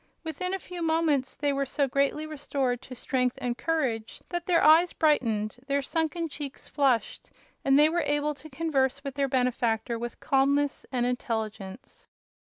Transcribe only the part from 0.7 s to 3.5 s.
moments they were so greatly restored to strength